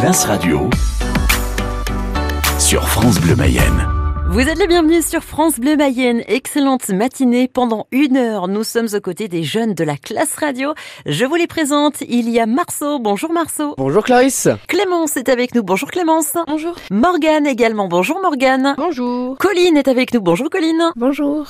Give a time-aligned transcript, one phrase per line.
[0.00, 0.70] Classe Radio
[2.58, 3.86] sur France Bleu Mayenne.
[4.30, 6.22] Vous êtes les bienvenus sur France Bleu Mayenne.
[6.26, 7.48] Excellente matinée.
[7.48, 10.72] Pendant une heure, nous sommes aux côtés des jeunes de la classe radio.
[11.04, 12.00] Je vous les présente.
[12.08, 12.98] Il y a Marceau.
[12.98, 13.74] Bonjour Marceau.
[13.76, 14.48] Bonjour Clarisse.
[14.68, 15.62] Clémence est avec nous.
[15.62, 16.32] Bonjour Clémence.
[16.46, 16.76] Bonjour.
[16.90, 17.86] Morgane également.
[17.86, 18.74] Bonjour Morgane.
[18.78, 19.36] Bonjour.
[19.36, 20.22] Colline est avec nous.
[20.22, 20.92] Bonjour Colline.
[20.96, 21.46] Bonjour.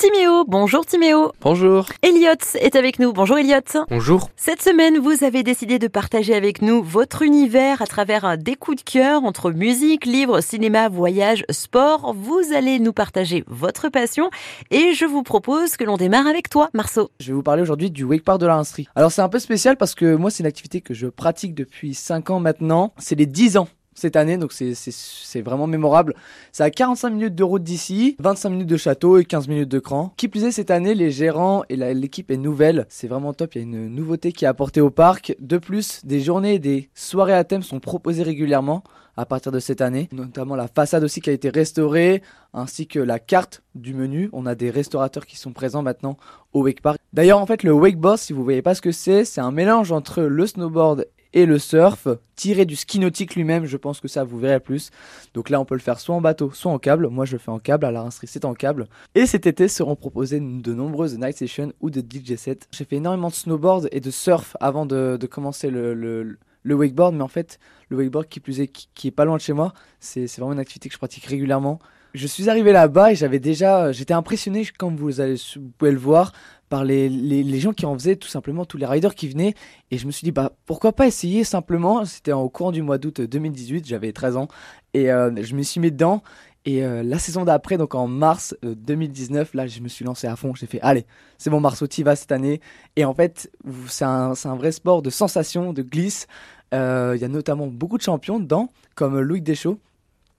[0.00, 0.44] Timéo.
[0.48, 1.30] Bonjour Timéo.
[1.42, 1.84] Bonjour.
[2.00, 3.12] Elliot est avec nous.
[3.12, 3.84] Bonjour Elliot.
[3.90, 4.30] Bonjour.
[4.34, 8.82] Cette semaine, vous avez décidé de partager avec nous votre univers à travers des coups
[8.82, 12.14] de cœur entre musique, livres, cinéma, voyage, sport.
[12.16, 14.30] Vous allez nous partager votre passion
[14.70, 17.10] et je vous propose que l'on démarre avec toi, Marceau.
[17.20, 18.62] Je vais vous parler aujourd'hui du wake park de la.
[18.94, 21.92] Alors c'est un peu spécial parce que moi c'est une activité que je pratique depuis
[21.92, 22.94] 5 ans maintenant.
[22.96, 23.68] C'est les 10 ans
[24.00, 26.14] cette année, donc c'est- vraiment mémorable.
[26.52, 29.78] C'est à 45 minutes de route d'ici, 25 minutes de château et 15 minutes de
[29.78, 30.12] cran.
[30.16, 32.86] Qui plus est, cette année, les gérants et l'équipe est nouvelle.
[32.88, 35.36] C'est vraiment top, il y a une nouveauté qui est apportée au parc.
[35.40, 38.82] De plus, des journées et des soirées à thème sont proposées régulièrement
[39.16, 40.08] à partir de cette année.
[40.12, 42.22] Notamment la façade aussi qui a été restaurée,
[42.54, 44.30] ainsi que la carte du menu.
[44.32, 46.16] On a des restaurateurs qui sont présents maintenant
[46.52, 46.98] au Wake Park.
[47.12, 49.92] D'ailleurs, en fait, le wakeboard, si vous voyez pas ce que c'est, c'est un mélange
[49.92, 54.24] entre le snowboard et le surf, tiré du ski nautique lui-même, je pense que ça
[54.24, 54.90] vous verrez plus.
[55.34, 57.08] Donc là, on peut le faire soit en bateau, soit en câble.
[57.08, 58.88] Moi, je le fais en câble, à la Rincerie, c'est en câble.
[59.14, 62.60] Et cet été seront proposées de nombreuses night sessions ou de DJ sets.
[62.72, 67.28] J'ai fait énormément de snowboard et de surf avant de, commencer le, wakeboard, mais en
[67.28, 67.58] fait,
[67.90, 70.98] le wakeboard qui est, pas loin de chez moi, c'est vraiment une activité que je
[70.98, 71.78] pratique régulièrement.
[72.12, 75.36] Je suis arrivé là-bas et j'avais déjà, j'étais impressionné, comme vous, allez,
[75.78, 76.32] pouvez le voir,
[76.68, 79.54] par les, les, gens qui en faisaient, tout simplement tous les riders qui venaient.
[79.90, 82.04] Et je me suis dit, bah pourquoi pas essayer simplement?
[82.04, 84.48] C'était au courant du mois d'août 2018, j'avais 13 ans,
[84.94, 86.22] et euh, je me suis mis dedans.
[86.66, 90.26] Et euh, la saison d'après, donc en mars euh, 2019, là, je me suis lancé
[90.26, 90.54] à fond.
[90.54, 91.06] J'ai fait, allez,
[91.38, 92.60] c'est bon, Marceau, t'y vas cette année.
[92.96, 93.50] Et en fait,
[93.86, 96.26] c'est un, un vrai sport de sensation, de glisse.
[96.74, 99.78] Euh, Il y a notamment beaucoup de champions dedans, comme Louis Deschaux.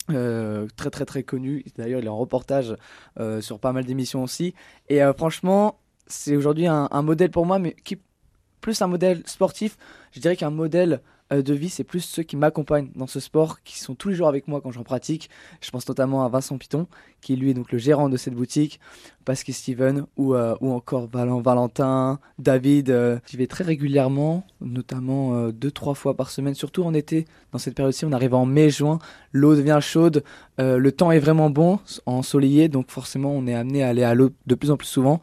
[0.09, 1.63] Euh, très très très connu.
[1.77, 2.75] D'ailleurs il est en reportage
[3.19, 4.53] euh, sur pas mal d'émissions aussi.
[4.89, 7.75] Et euh, franchement c'est aujourd'hui un, modèle pour moi mais
[8.61, 9.77] plus un modèle sportif.
[10.11, 11.01] Je dirais qu'un modèle
[11.31, 14.27] de vie c'est plus ceux qui m'accompagnent dans ce sport qui sont tous les jours
[14.27, 15.29] avec moi quand j'en pratique
[15.61, 16.87] je pense notamment à Vincent Piton
[17.21, 18.79] qui lui est donc le gérant de cette boutique
[19.23, 22.89] Pascal Steven ou, euh, ou encore Val- Valentin, David.
[22.89, 27.25] euh, J'y vais très régulièrement, notamment euh, deux, trois fois par semaine, surtout en été.
[27.51, 28.97] Dans cette période-ci, on arrive en mai, juin,
[29.31, 30.23] l'eau devient chaude,
[30.59, 31.77] euh, le temps est vraiment bon,
[32.07, 35.21] ensoleillé, donc forcément on est amené à aller à l'eau de plus en plus souvent.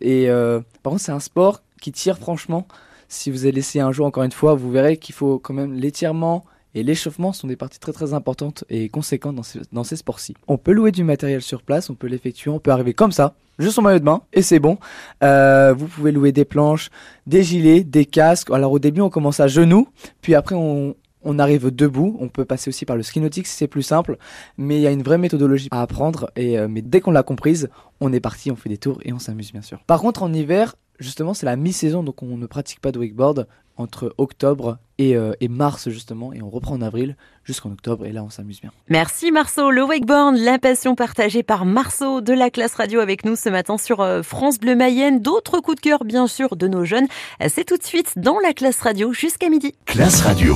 [0.00, 2.68] Et euh, par contre, c'est un sport qui tire franchement.
[3.12, 5.74] Si vous allez essayer un jour, encore une fois, vous verrez qu'il faut quand même
[5.74, 6.44] l'étirement
[6.76, 9.34] et l'échauffement sont des parties très très importantes et conséquentes
[9.72, 10.36] dans ces, sports-ci.
[10.46, 13.34] On peut louer du matériel sur place, on peut l'effectuer, on peut arriver comme ça,
[13.58, 14.78] juste en maillot de bain, et c'est bon.
[15.24, 16.88] Euh, vous pouvez louer des planches,
[17.26, 18.52] des gilets, des casques.
[18.52, 19.88] Alors au début, on commence à genoux,
[20.22, 22.16] puis après on, on arrive debout.
[22.20, 24.18] On peut passer aussi par le ski nautique si c'est plus simple,
[24.56, 26.30] mais il y a une vraie méthodologie à apprendre.
[26.36, 27.68] Et euh, mais dès qu'on l'a comprise,
[28.00, 29.80] on est parti, on fait des tours et on s'amuse bien sûr.
[29.86, 33.46] Par contre, en hiver, justement, c'est la mi-saison, donc on ne pratique pas de wakeboard
[33.80, 38.12] entre octobre et, euh, et mars justement, et on reprend en avril jusqu'en octobre, et
[38.12, 38.70] là on s'amuse bien.
[38.88, 39.70] Merci Marceau.
[39.70, 43.78] Le wakeboard, la passion partagée par Marceau de la classe radio avec nous ce matin
[43.78, 45.20] sur euh, France Bleu Mayenne.
[45.20, 47.06] D'autres coups de cœur, bien sûr, de nos jeunes.
[47.48, 49.74] C'est tout de suite dans la classe radio jusqu'à midi.
[49.86, 50.54] Classe Radio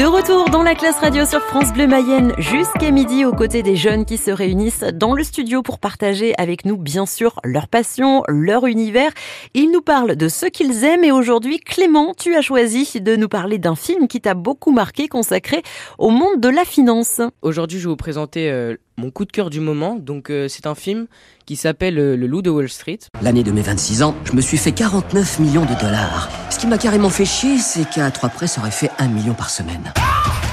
[0.00, 3.76] De retour dans la classe radio sur France Bleu Mayenne jusqu'à midi aux côtés des
[3.76, 8.22] jeunes qui se réunissent dans le studio pour partager avec nous bien sûr leur passion,
[8.26, 9.10] leur univers.
[9.52, 13.28] Ils nous parlent de ce qu'ils aiment et aujourd'hui Clément, tu as choisi de nous
[13.28, 15.62] parler d'un film qui t'a beaucoup marqué consacré
[15.98, 17.20] au monde de la finance.
[17.42, 19.96] Aujourd'hui, je vais vous présenter euh, mon coup de cœur du moment.
[19.96, 21.06] Donc, euh, c'est un film
[21.46, 22.98] qui s'appelle euh, Le Loup de Wall Street.
[23.22, 26.28] L'année de mes 26 ans, je me suis fait 49 millions de dollars.
[26.50, 29.34] Ce qui m'a carrément fait chier, c'est qu'à trois près, ça aurait fait un million
[29.34, 29.92] par semaine.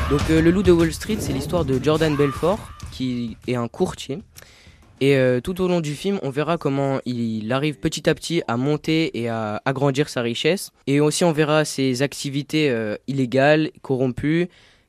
[0.09, 2.59] Donc, euh, Le Loup de Wall Street, c'est l'histoire de Jordan Belfort,
[2.91, 4.19] qui est un courtier.
[5.00, 8.58] Et tout au long du film, on verra comment il arrive petit à petit à
[8.58, 10.72] monter et à agrandir sa richesse.
[10.88, 12.76] Et aussi, on verra ses activités
[13.08, 14.47] illégales, corrompues,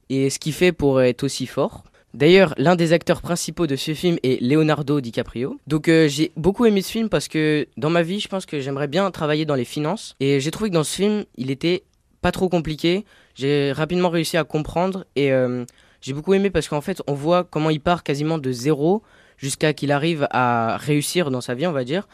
[0.09, 1.85] et ce qu'il fait pour être aussi fort.
[2.15, 5.59] D'ailleurs, l'un des acteurs principaux de ce film est Leonardo DiCaprio.
[5.67, 8.61] Donc euh, j'ai beaucoup aimé ce film parce que dans ma vie, je pense que
[8.61, 10.17] j'aimerais bien travailler dans les finances.
[10.19, 11.85] Et j'ai trouvé que dans ce film, il était
[12.23, 13.05] pas trop compliqué.
[13.35, 15.65] J'ai rapidement réussi à comprendre et euh,
[16.01, 19.03] j'ai beaucoup aimé parce qu'en fait, on voit comment il part quasiment de zéro
[19.37, 22.09] jusqu'à qu'il arrive à réussir dans sa vie, on va dire.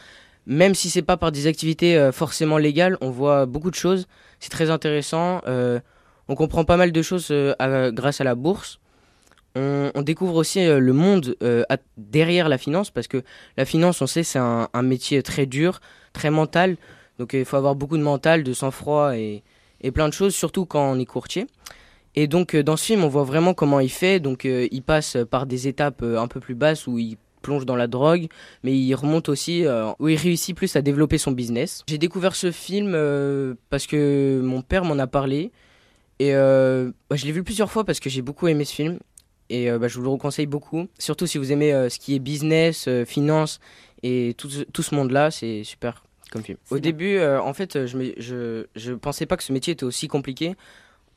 [0.46, 4.08] Même si c'est pas par des activités euh, forcément légales, on voit beaucoup de choses.
[4.40, 5.40] C'est très intéressant.
[6.26, 7.32] on comprend pas mal de choses
[7.92, 8.80] grâce à la bourse.
[9.56, 11.64] On, on découvre aussi euh, le monde euh,
[11.96, 13.22] derrière la finance parce que
[13.56, 15.80] la finance, on sait, c'est un, métier très dur,
[16.12, 16.76] très mental.
[17.18, 19.44] Donc euh, il faut avoir beaucoup de mental, de sang-froid et,
[19.80, 21.46] et plein de choses, surtout quand on est courtier.
[22.16, 24.18] Et donc dans ce film, on voit vraiment comment il fait.
[24.18, 27.88] Donc il passe par des étapes un peu plus basses où il plonge dans la
[27.88, 28.28] drogue,
[28.62, 29.64] mais il remonte aussi
[29.98, 31.82] où il réussit plus à développer son business.
[31.88, 32.92] J'ai découvert ce film
[33.68, 35.50] parce que mon père m'en a parlé
[36.20, 39.00] et bah, je l'ai vu plusieurs fois parce que j'ai beaucoup aimé ce film
[39.50, 40.88] et bah, je vous le conseille beaucoup.
[40.98, 43.60] Surtout si vous aimez ce qui est business, finance
[44.02, 46.58] et tout, tout ce monde-là, c'est super comme film.
[46.70, 50.54] Au début, en fait, je, je, je pensais pas que ce métier était aussi compliqué.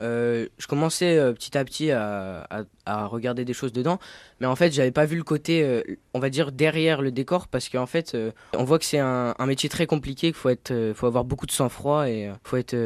[0.02, 2.46] Euh, je commençais euh, petit à petit à,
[2.86, 3.98] à, regarder des choses dedans,
[4.40, 5.82] mais en fait, j'avais pas vu le côté, euh,
[6.14, 8.16] on va dire, derrière le décor, parce qu'en fait,
[8.56, 11.46] on voit que c'est un, un, métier très compliqué, qu'il faut, être, faut avoir beaucoup
[11.46, 12.76] de sang-froid et faut être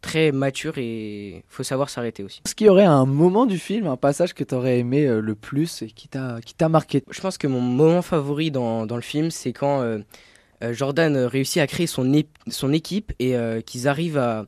[0.00, 2.40] très mature et faut savoir s'arrêter aussi.
[2.46, 5.34] Est-ce qu'il y aurait un moment du film, un passage que tu aurais aimé le
[5.34, 7.02] plus et qui t'a marqué?
[7.10, 9.98] Je pense que mon moment favori dans, dans le film, c'est quand
[10.62, 12.10] Jordan réussit à créer son,
[12.48, 13.34] son équipe et
[13.66, 14.46] qu'ils arrivent à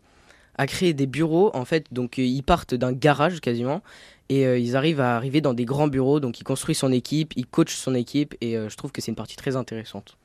[0.57, 1.51] à créer des bureaux.
[1.55, 3.83] En fait, donc euh, ils partent d'un garage quasiment
[4.29, 6.21] et euh, ils arrivent à arriver dans des grands bureaux.
[6.21, 9.11] Donc il construit son équipe, il coach son équipe et euh, je trouve que c'est
[9.11, 10.17] une partie très intéressante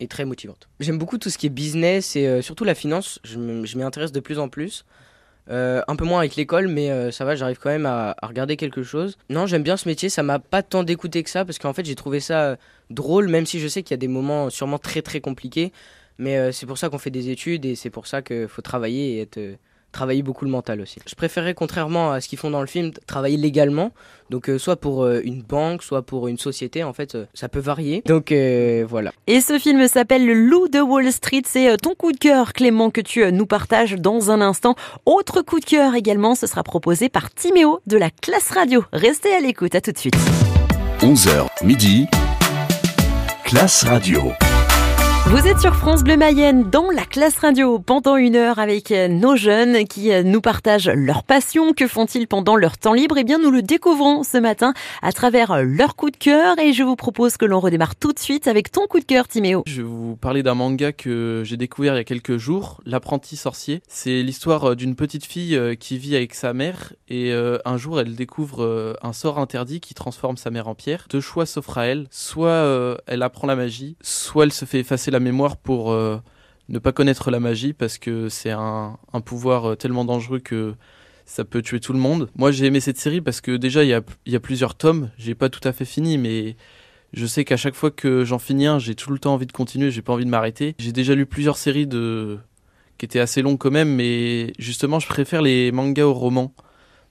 [0.00, 0.68] et très motivante.
[0.80, 3.18] J'aime beaucoup tout ce qui est business et surtout la finance.
[3.24, 4.84] Je m'y intéresse de plus en plus.
[5.48, 8.84] un peu moins avec l'école, mais ça va, j'arrive quand même à, à, regarder quelque
[8.84, 9.18] chose.
[9.28, 11.84] Non, j'aime bien ce métier, ça m'a pas tant d'écouter que ça, parce qu'en fait
[11.84, 12.58] j'ai trouvé ça
[12.90, 15.72] drôle, même si je sais qu'il y a des moments sûrement très très compliqués.
[16.18, 18.62] Mais euh, c'est pour ça qu'on fait des études et c'est pour ça qu'il faut
[18.62, 19.54] travailler et être, euh,
[19.92, 20.98] travailler beaucoup le mental aussi.
[21.06, 23.92] Je préférais, contrairement à ce qu'ils font dans le film, travailler légalement.
[24.28, 26.82] Donc, euh, soit pour une banque, soit pour une société.
[26.82, 28.02] En fait, ça peut varier.
[28.04, 28.32] Donc,
[28.88, 29.12] voilà.
[29.26, 31.42] Et ce film s'appelle Le Loup de Wall Street.
[31.46, 34.74] C'est ton coup de cœur, Clément, que tu nous partages dans un instant.
[35.06, 38.84] Autre coup de cœur également, ce sera proposé par Timéo de la classe radio.
[38.92, 39.74] Restez à l'écoute.
[39.74, 40.16] À tout de suite.
[41.00, 42.06] 11h midi.
[43.44, 44.32] Classe radio.
[45.26, 49.36] Vous êtes sur France Bleu Mayenne dans la classe radio pendant une heure avec nos
[49.36, 51.74] jeunes qui nous partagent leur passion.
[51.74, 53.18] Que font-ils pendant leur temps libre?
[53.18, 54.72] Eh bien, nous le découvrons ce matin
[55.02, 58.18] à travers leur coup de cœur et je vous propose que l'on redémarre tout de
[58.18, 59.64] suite avec ton coup de cœur, Timéo.
[59.66, 63.36] Je vais vous parler d'un manga que j'ai découvert il y a quelques jours, L'apprenti
[63.36, 63.82] sorcier.
[63.86, 68.00] C'est l'histoire d'une petite fille euh, qui vit avec sa mère et euh, un jour
[68.00, 71.06] elle découvre euh, un sort interdit qui transforme sa mère en pierre.
[71.10, 72.06] Deux choix s'offrent à elle.
[72.10, 76.18] Soit elle apprend la magie, soit elle se fait effacer la mémoire pour euh,
[76.68, 80.74] ne pas connaître la magie parce que c'est un, pouvoir euh, tellement dangereux que
[81.26, 82.30] ça peut tuer tout le monde.
[82.36, 85.48] Moi j'ai aimé cette série parce que déjà il y a, plusieurs tomes, j'ai pas
[85.48, 86.56] tout à fait fini mais
[87.12, 89.52] je sais qu'à chaque fois que j'en finis un, j'ai tout le temps envie de
[89.52, 90.74] continuer, j'ai pas envie de m'arrêter.
[90.78, 92.38] J'ai déjà lu plusieurs séries de
[92.98, 96.52] qui étaient assez longues quand même mais justement je préfère les mangas aux romans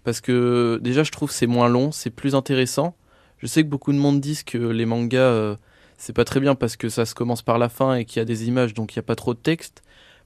[0.03, 2.95] parce que déjà je trouve c'est moins long, c'est plus intéressant.
[3.39, 5.55] Je sais que beaucoup de monde disent que les mangas euh,
[5.97, 8.21] c'est pas très bien parce que ça se commence par la fin et qu'il y
[8.21, 9.81] a des images, donc il n'y a pas trop de texte.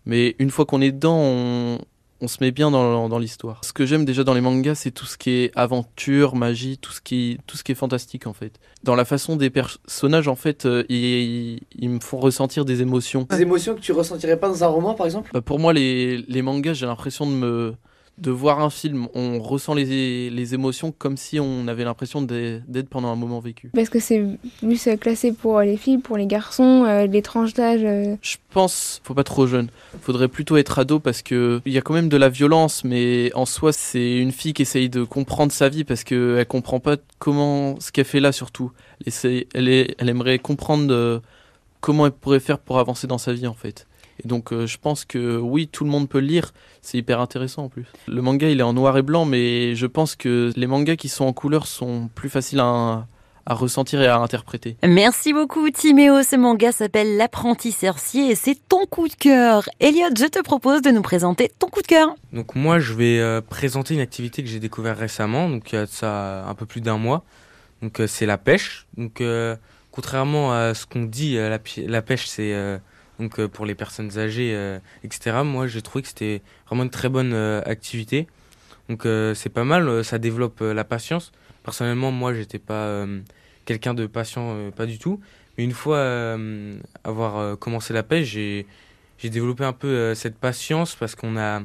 [0.06, 3.62] Mais une fois qu'on est dedans, on, se met bien dans, l'histoire.
[3.64, 6.92] Ce que j'aime déjà dans les mangas, c'est tout ce qui est aventure, magie, tout
[6.92, 8.60] ce qui, tout ce qui est fantastique en fait.
[8.84, 13.28] Dans la façon des personnages, en fait, euh, ils, me font ressentir des émotions.
[13.30, 15.30] Des émotions que tu ressentirais pas dans un roman, par exemple?
[15.34, 17.76] Bah, Pour moi, les, les mangas, j'ai l'impression de me
[18.22, 22.88] de voir un film, on ressent les, les émotions comme si on avait l'impression d'être
[22.88, 23.72] pendant un moment vécu.
[23.74, 24.24] Parce que c'est
[24.60, 27.82] plus classé pour les filles, pour les garçons, euh, les tranches d'âge.
[27.84, 28.16] Euh.
[28.22, 29.70] Je pense, faut pas trop jeune.
[30.02, 33.32] Faudrait plutôt être ado parce que il y a quand même de la violence, mais
[33.34, 36.80] en soi c'est une fille qui essaye de comprendre sa vie parce que elle comprend
[36.80, 38.72] pas comment ce qu'elle fait là surtout.
[39.24, 41.20] Elle, elle, elle aimerait comprendre euh,
[41.80, 43.88] comment elle pourrait faire pour avancer dans sa vie en fait.
[44.24, 47.20] Et donc euh, je pense que oui, tout le monde peut le lire, c'est hyper
[47.20, 47.86] intéressant en plus.
[48.08, 51.10] Le manga il est en noir et blanc, mais je pense que les mangas qui
[51.10, 53.08] sont en couleur sont plus faciles à,
[53.50, 54.78] ressentir et à interpréter.
[54.84, 59.68] Merci beaucoup Timéo, ce manga s'appelle L'apprenti sorcier et c'est ton coup de cœur.
[59.80, 62.16] Elliot, je te propose de nous présenter ton coup de cœur.
[62.32, 65.80] Donc moi je vais euh, présenter une activité que j'ai découvert récemment, donc il y
[65.80, 67.24] a ça un peu plus d'un mois.
[67.82, 68.88] Donc euh, c'est la pêche.
[68.96, 69.22] Donc
[69.92, 72.54] contrairement à ce qu'on dit, la, la pêche c'est
[73.22, 75.44] donc euh, pour les personnes âgées, euh, etc.
[75.46, 78.28] Moi, j'ai trouvé que c'était vraiment une très bonne euh, activité.
[78.90, 79.04] Donc
[79.36, 81.32] c'est pas mal, ça développe la patience.
[81.64, 83.06] Personnellement, moi, j'étais pas
[83.64, 85.22] quelqu'un de patient, pas du tout.
[85.58, 86.38] Mais une fois
[87.06, 88.66] avoir commencé la pêche, j'ai
[89.18, 91.62] j'ai développé un peu cette patience parce qu'on a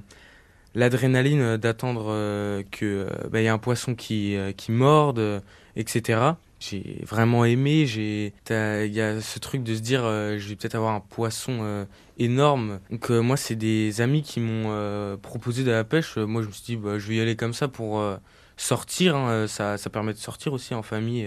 [0.76, 5.42] l'adrénaline d'attendre que bah, y a un poisson qui qui morde,
[5.74, 7.86] etc j'ai vraiment aimé.
[7.86, 11.00] J'ai, il y a ce truc de se dire, euh, je vais peut-être avoir un
[11.00, 11.84] poisson euh,
[12.18, 12.80] énorme.
[12.90, 16.16] Donc euh, moi, c'est des amis qui m'ont proposé de la pêche.
[16.16, 18.02] Moi, je me suis dit, bah, je vais y aller comme ça pour
[18.56, 19.16] sortir.
[19.16, 19.46] Hein.
[19.46, 21.26] Ça, ça permet de sortir aussi en famille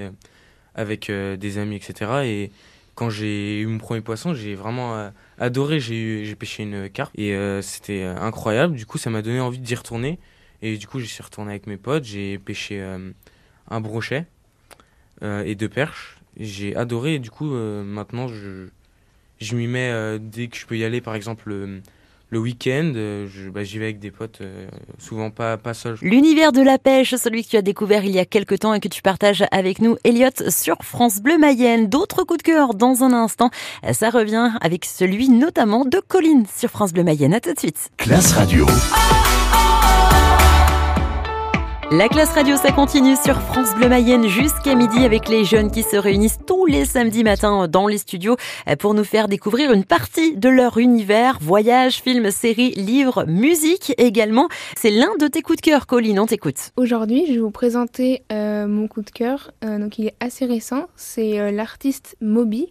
[0.76, 2.12] avec des amis, etc.
[2.24, 2.52] Et
[2.96, 5.80] quand j'ai eu mon premier poisson, j'ai vraiment adoré.
[5.80, 8.76] J'ai j'ai pêché une carpe et c'était incroyable.
[8.76, 10.20] Du coup, ça m'a donné envie d'y retourner.
[10.62, 12.04] Et du coup, j'y suis retourné avec mes potes.
[12.04, 12.82] J'ai pêché
[13.70, 14.26] un brochet
[15.22, 16.18] et deux perches.
[16.40, 17.16] J'ai adoré.
[17.16, 18.68] Et du coup, euh, maintenant, je,
[19.40, 21.02] je m'y mets euh, dès que je peux y aller.
[21.02, 21.82] Par exemple, le,
[22.30, 24.40] le week-end, euh, je- bah, j'y vais avec des potes.
[24.42, 24.68] euh,
[25.00, 25.98] souvent pas, pas seul.
[26.02, 28.80] L'univers de la pêche, celui que tu as découvert il y a quelque temps et
[28.80, 31.90] que tu partages avec nous, Elliot, sur France Bleu Mayenne.
[31.90, 33.50] D'autres coups de cœur dans un instant.
[33.92, 37.34] Ça revient avec celui notamment de Colline sur France Bleu Mayenne.
[37.34, 37.90] À tout de suite.
[37.98, 38.66] Classe Radio.
[41.92, 45.82] La classe radio, ça continue sur France Bleu Mayenne jusqu'à midi avec les jeunes qui
[45.82, 48.36] se réunissent tous les samedis matins dans les studios
[48.78, 51.40] pour nous faire découvrir une partie de leur univers.
[51.42, 54.50] Voyages, films, séries, livres, musique également.
[54.78, 56.74] C'est l'un de tes coups de cœur, Colline, on t'écoute.
[56.78, 59.50] Aujourd'hui, je vais vous présenter euh, mon coup de cœur.
[59.66, 60.86] Euh, donc, il est assez récent.
[60.96, 62.70] C'est euh, l'artiste Moby.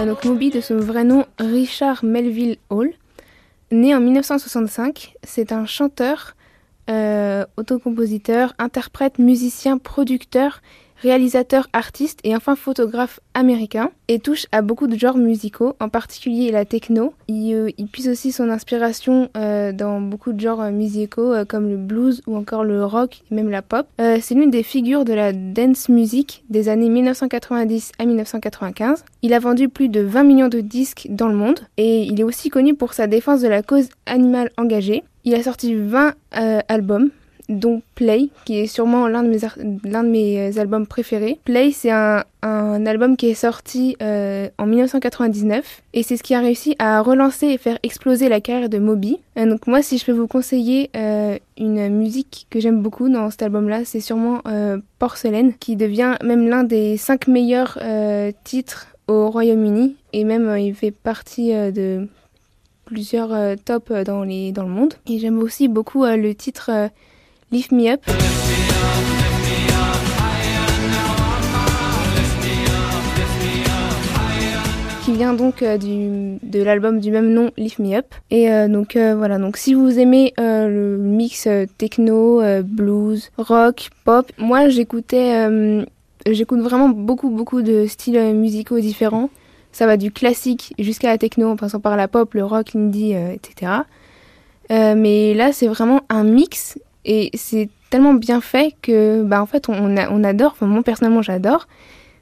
[0.00, 2.90] Euh, Moby, de son vrai nom, Richard Melville Hall.
[3.70, 6.36] Né en 1965, c'est un chanteur,
[6.88, 10.62] euh, autocompositeur, interprète, musicien, producteur,
[11.00, 16.50] réalisateur, artiste et enfin photographe américain et touche à beaucoup de genres musicaux, en particulier
[16.50, 17.14] la techno.
[17.28, 21.76] Il, euh, puise aussi son inspiration euh, dans beaucoup de genres musicaux euh, comme le
[21.76, 23.86] blues ou encore le rock même la pop.
[24.00, 29.04] Euh, C'est l'une des figures de la dance music des années 1990 à 1995.
[29.22, 32.24] Il a vendu plus de 20 millions de disques dans le monde et il est
[32.24, 35.02] aussi connu pour sa défense de la cause animale engagée.
[35.24, 37.10] Il a sorti 20 euh, albums
[37.50, 41.38] dont Play, qui est sûrement l'un de de mes euh, albums préférés.
[41.44, 46.34] Play, c'est un, un album qui est sorti euh, en 1999 et c'est ce qui
[46.34, 49.18] a réussi à relancer et faire exploser la carrière de Moby.
[49.36, 50.90] Euh, donc moi, si je peux vous conseiller
[51.58, 54.42] une musique que j'aime beaucoup dans cet album-là, c'est sûrement
[54.98, 57.78] Porcelaine, qui devient même l'un des cinq meilleurs
[58.44, 62.06] titres au Royaume-Uni et même il fait partie de
[62.84, 64.94] plusieurs tops dans, les, dans le monde.
[65.08, 66.90] Et j'aime aussi beaucoup le titre
[67.52, 68.00] Lift Me Up.
[75.04, 78.06] qui vient donc euh, du, de l'album du même nom, Lift Me Up.
[78.30, 84.30] Et euh, donc euh, voilà, donc si vous aimez le mix techno, blues, rock, pop,
[84.38, 85.48] moi j'écoutais,
[86.26, 89.30] j'écoute vraiment beaucoup beaucoup de styles musicaux différents.
[89.72, 93.12] Ça va du classique jusqu'à la techno, en passant par la pop, le rock, l'indie,
[93.12, 93.72] etc.
[94.68, 96.78] Mais là, c'est vraiment un mix
[97.12, 100.52] et c'est tellement bien fait que, bah, en fait, on, on, a- on adore.
[100.52, 101.66] Enfin, moi personnellement, j'adore.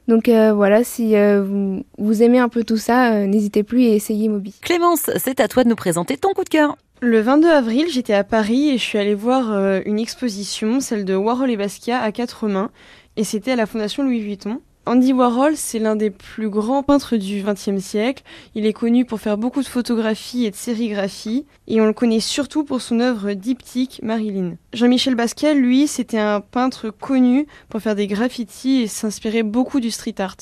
[0.08, 3.82] Donc euh, voilà, si euh, vous, vous aimez un peu tout ça, euh, n'hésitez plus
[3.82, 4.54] et essayez Moby.
[4.62, 6.76] Clémence, c'est à toi de nous présenter ton coup de cœur.
[7.00, 11.04] Le 22 avril, j'étais à Paris et je suis allée voir euh, une exposition, celle
[11.04, 12.70] de Warhol et Basquiat à quatre mains,
[13.16, 14.60] et c'était à la Fondation Louis Vuitton.
[14.88, 18.22] Andy Warhol, c'est l'un des plus grands peintres du XXe siècle.
[18.54, 22.20] Il est connu pour faire beaucoup de photographies et de sérigraphies, et on le connaît
[22.20, 24.54] surtout pour son œuvre diptyque Marilyn.
[24.72, 29.90] Jean-Michel Basquiat, lui, c'était un peintre connu pour faire des graffitis et s'inspirer beaucoup du
[29.90, 30.36] street art.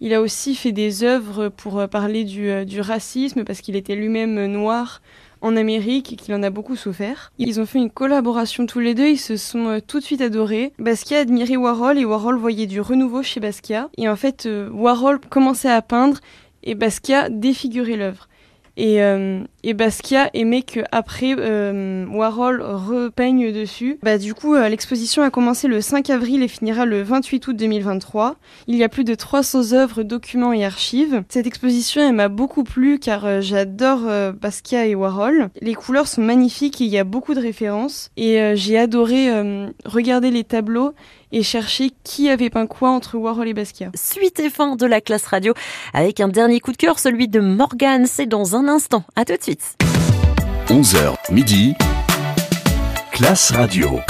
[0.00, 3.76] Il a aussi fait des œuvres pour euh, parler du, euh, du racisme parce qu'il
[3.76, 5.00] était lui-même noir
[5.46, 7.32] en Amérique et qu'il en a beaucoup souffert.
[7.38, 10.20] Ils ont fait une collaboration tous les deux, ils se sont euh, tout de suite
[10.20, 10.72] adorés.
[10.78, 13.88] Basquiat admirait Warhol et Warhol voyait du renouveau chez Basquiat.
[13.96, 16.18] Et en fait, euh, Warhol commençait à peindre
[16.64, 18.28] et Basquiat défigurait l'œuvre.
[18.76, 23.98] Et, euh, et Basquiat aimait que après euh, Warhol repeigne dessus.
[24.02, 27.56] Bah, du coup, euh, l'exposition a commencé le 5 avril et finira le 28 août
[27.56, 28.36] 2023.
[28.68, 31.24] Il y a plus de 300 œuvres, documents et archives.
[31.28, 35.48] Cette exposition, elle m'a beaucoup plu car euh, j'adore euh, Basquiat et Warhol.
[35.60, 38.10] Les couleurs sont magnifiques et il y a beaucoup de références.
[38.16, 39.28] Et j'ai adoré
[39.84, 40.94] regarder les tableaux
[41.32, 43.90] et chercher qui avait peint quoi entre Warhol et Basquiat.
[43.94, 45.54] Suite et fin de la classe radio
[45.92, 48.06] avec un dernier coup de cœur, celui de Morgane.
[48.06, 49.04] C'est dans un instant.
[49.16, 49.76] À tout de suite.
[50.68, 51.74] 11h midi.
[53.12, 54.00] Classe Radio.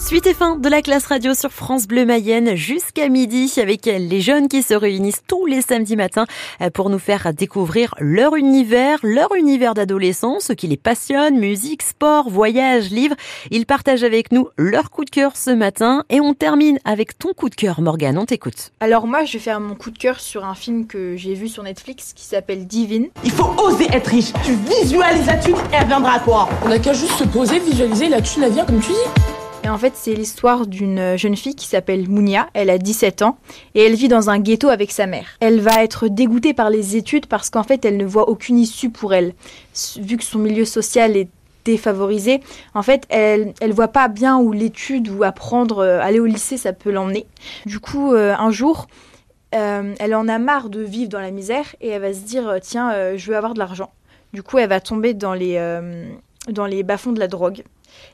[0.00, 4.20] Suite et fin de la classe radio sur France Bleu Mayenne jusqu'à midi avec les
[4.22, 6.24] jeunes qui se réunissent tous les samedis matins
[6.72, 12.30] pour nous faire découvrir leur univers, leur univers d'adolescence, ce qui les passionne, musique, sport,
[12.30, 13.14] voyage, livres.
[13.50, 17.32] Ils partagent avec nous leur coup de cœur ce matin et on termine avec ton
[17.34, 18.72] coup de cœur Morgane, on t'écoute.
[18.80, 21.46] Alors moi, je vais faire mon coup de cœur sur un film que j'ai vu
[21.46, 23.08] sur Netflix qui s'appelle Divine.
[23.22, 24.32] Il faut oser être riche.
[24.44, 26.48] Tu visualises la thune et elle viendra à toi.
[26.64, 29.39] On n'a qu'à juste se poser, visualiser, la thune elle vient comme tu dis.
[29.62, 32.48] Et en fait, c'est l'histoire d'une jeune fille qui s'appelle Mounia.
[32.54, 33.36] Elle a 17 ans
[33.74, 35.36] et elle vit dans un ghetto avec sa mère.
[35.40, 38.88] Elle va être dégoûtée par les études parce qu'en fait, elle ne voit aucune issue
[38.88, 39.34] pour elle.
[40.00, 41.28] Vu que son milieu social est
[41.66, 42.40] défavorisée,
[42.72, 46.56] en fait, elle elle voit pas bien où l'étude ou apprendre, euh, aller au lycée,
[46.56, 47.26] ça peut l'emmener.
[47.66, 48.86] Du coup, euh, un jour,
[49.54, 52.56] euh, elle en a marre de vivre dans la misère et elle va se dire,
[52.62, 53.92] tiens, je veux avoir de l'argent.
[54.32, 55.58] Du coup, elle va tomber dans les,
[56.48, 57.62] dans les bas-fonds de la drogue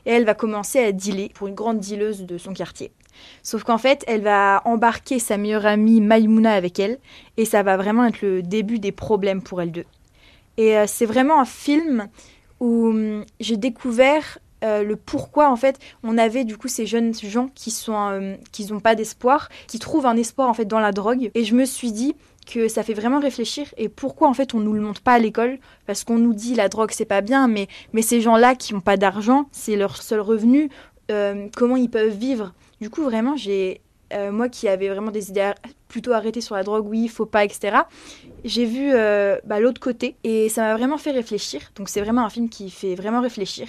[0.05, 2.91] et elle va commencer à dealer pour une grande dealeuse de son quartier.
[3.43, 6.99] Sauf qu'en fait, elle va embarquer sa meilleure amie Maïmouna avec elle
[7.37, 9.85] et ça va vraiment être le début des problèmes pour elles deux.
[10.57, 12.07] Et euh, c'est vraiment un film
[12.59, 17.13] où hum, j'ai découvert euh, le pourquoi en fait on avait du coup ces jeunes
[17.13, 20.79] gens qui sont euh, qui n'ont pas d'espoir, qui trouvent un espoir en fait dans
[20.79, 21.29] la drogue.
[21.35, 22.15] Et je me suis dit
[22.47, 25.19] que ça fait vraiment réfléchir et pourquoi en fait on nous le montre pas à
[25.19, 28.73] l'école parce qu'on nous dit la drogue c'est pas bien mais mais ces gens-là qui
[28.73, 30.69] n'ont pas d'argent c'est leur seul revenu
[31.11, 33.81] euh, comment ils peuvent vivre du coup vraiment j'ai
[34.13, 35.51] euh, moi qui avais vraiment des idées
[35.89, 37.79] plutôt arrêtées sur la drogue oui faut pas etc
[38.45, 42.25] j'ai vu euh, bah, l'autre côté et ça m'a vraiment fait réfléchir donc c'est vraiment
[42.25, 43.67] un film qui fait vraiment réfléchir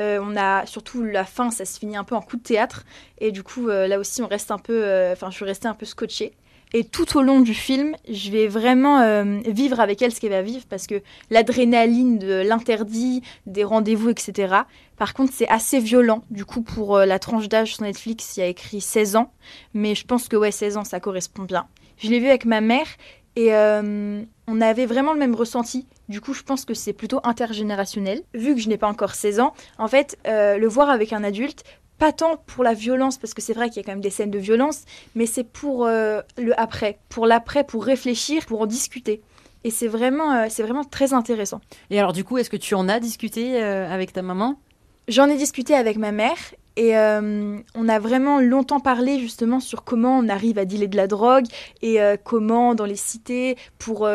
[0.00, 2.84] on a surtout la fin, ça se finit un peu en coup de théâtre.
[3.20, 4.84] Et du coup, là aussi, on reste un peu.
[5.10, 6.34] Enfin, je suis restée un peu scotchée.
[6.74, 10.30] Et tout au long du film, je vais vraiment euh, vivre avec elle ce qu'elle
[10.30, 14.54] va vivre parce que l'adrénaline de l'interdit, des rendez-vous, etc.
[14.96, 16.24] Par contre, c'est assez violent.
[16.30, 19.32] Du coup, pour euh, la tranche d'âge sur Netflix, il y a écrit 16 ans.
[19.72, 21.66] Mais je pense que ouais, 16 ans, ça correspond bien.
[21.96, 22.86] Je l'ai vu avec ma mère
[23.34, 25.86] et euh, on avait vraiment le même ressenti.
[26.10, 28.22] Du coup, je pense que c'est plutôt intergénérationnel.
[28.34, 31.64] Vu que je n'ai pas encore 16 ans, en fait, le voir avec un adulte,
[31.98, 34.10] pas tant pour la violence, parce que c'est vrai qu'il y a quand même des
[34.10, 38.66] scènes de violence, mais c'est pour euh, le après, pour l'après, pour réfléchir, pour en
[38.66, 39.20] discuter.
[39.64, 41.60] Et c'est vraiment, euh, c'est vraiment très intéressant.
[41.90, 44.60] Et alors du coup, est-ce que tu en as discuté euh, avec ta maman?
[45.08, 46.38] J'en ai discuté avec ma mère
[46.76, 51.08] et on a vraiment longtemps parlé justement sur comment on arrive à dealer de la
[51.08, 51.46] drogue
[51.82, 54.06] et comment dans les cités pour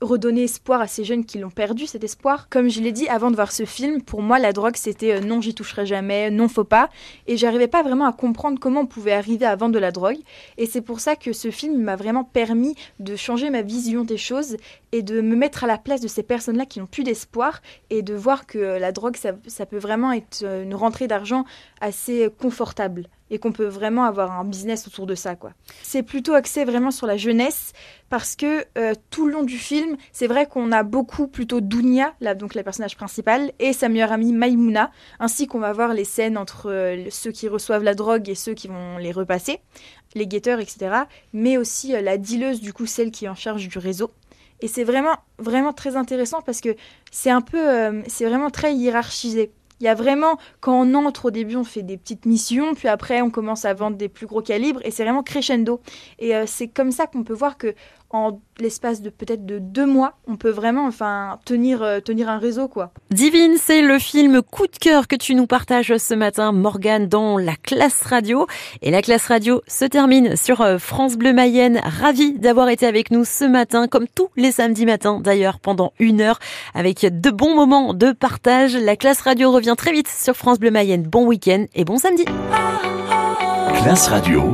[0.00, 2.48] redonner espoir à ces jeunes qui l'ont perdu cet espoir.
[2.48, 5.20] Comme je l'ai dit avant de voir ce film, pour moi la drogue c'était euh,
[5.20, 6.88] non j'y toucherai jamais, non faut pas.
[7.26, 10.18] Et j'arrivais pas vraiment à comprendre comment on pouvait arriver à vendre de la drogue.
[10.56, 14.16] Et c'est pour ça que ce film m'a vraiment permis de changer ma vision des
[14.16, 14.56] choses
[14.92, 18.02] et de me mettre à la place de ces personnes-là qui n'ont plus d'espoir et
[18.02, 21.44] de voir que euh, la drogue, ça, ça peut vraiment être euh, une rentrée d'argent
[21.80, 25.36] assez confortable et qu'on peut vraiment avoir un business autour de ça.
[25.36, 25.52] quoi.
[25.82, 27.72] C'est plutôt axé vraiment sur la jeunesse
[28.08, 32.14] parce que euh, tout le long du film, c'est vrai qu'on a beaucoup plutôt Dounia,
[32.36, 34.90] donc la personnage principale, et sa meilleure amie Maïmouna,
[35.20, 38.54] ainsi qu'on va voir les scènes entre euh, ceux qui reçoivent la drogue et ceux
[38.54, 39.60] qui vont les repasser,
[40.14, 41.04] les guetteurs, etc.
[41.32, 44.10] Mais aussi euh, la dealeuse, du coup, celle qui est en charge du réseau.
[44.60, 46.76] Et c'est vraiment, vraiment très intéressant parce que
[47.10, 49.52] c'est un peu, c'est vraiment très hiérarchisé.
[49.80, 52.88] Il y a vraiment, quand on entre au début, on fait des petites missions, puis
[52.88, 55.80] après, on commence à vendre des plus gros calibres, et c'est vraiment crescendo.
[56.18, 57.74] Et euh, c'est comme ça qu'on peut voir que
[58.10, 62.38] en l'espace de peut-être de deux mois, on peut vraiment, enfin, tenir, euh, tenir un
[62.38, 62.92] réseau, quoi.
[63.10, 67.38] Divine, c'est le film coup de cœur que tu nous partages ce matin, Morgane, dans
[67.38, 68.46] la classe radio.
[68.82, 71.80] Et la classe radio se termine sur euh, France Bleu Mayenne.
[71.84, 76.20] Ravi d'avoir été avec nous ce matin, comme tous les samedis matins d'ailleurs, pendant une
[76.20, 76.38] heure,
[76.74, 78.76] avec de bons moments de partage.
[78.76, 81.04] La classe radio revient très vite sur France Bleu Mayenne.
[81.04, 82.24] Bon week-end et bon samedi.
[83.82, 84.52] Classe Radio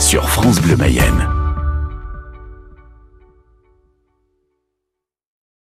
[0.00, 1.37] sur France Bleu Mayenne.